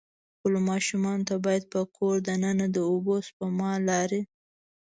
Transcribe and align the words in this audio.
خپلو 0.35 0.59
ماشومان 0.69 1.19
ته 1.27 1.35
باید 1.45 1.63
په 1.73 1.81
کور 1.95 2.15
د 2.27 2.29
ننه 2.43 2.67
د 2.75 2.77
اوبه 2.91 3.15
سپما 3.27 3.71
لارې. 3.89 4.21